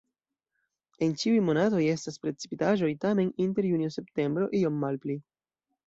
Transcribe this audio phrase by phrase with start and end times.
[1.07, 5.25] En ĉiuj monatoj estas precipitaĵoj, tamen inter junio-septembro iom malpli.